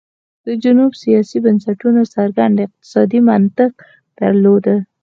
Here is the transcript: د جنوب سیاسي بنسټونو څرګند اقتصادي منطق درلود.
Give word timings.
د 0.45 0.47
جنوب 0.63 0.91
سیاسي 1.03 1.37
بنسټونو 1.45 2.01
څرګند 2.15 2.55
اقتصادي 2.65 3.19
منطق 3.29 3.71
درلود. 4.19 4.65